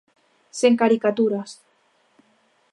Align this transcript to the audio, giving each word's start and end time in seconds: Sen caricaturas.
Sen 0.59 0.73
caricaturas. 0.81 1.49